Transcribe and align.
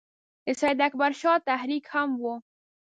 د 0.45 0.47
سید 0.59 0.79
اکبر 0.87 1.11
شاه 1.21 1.39
تحریک 1.49 1.83
هم 1.93 2.09
وو. 2.21 2.35